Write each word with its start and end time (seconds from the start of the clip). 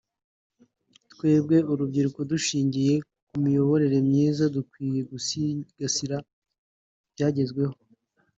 twebwe 1.13 1.57
urubyiruko 1.71 2.19
dushingiye 2.31 2.95
ku 3.29 3.35
miyoborere 3.43 3.97
myiza 4.09 4.43
dukwiye 4.55 4.99
gusigasira 5.11 6.17
ibyagezweho 7.07 7.75